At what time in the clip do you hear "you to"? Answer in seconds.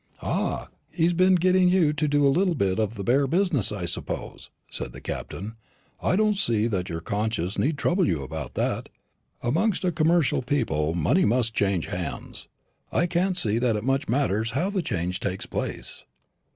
1.69-2.07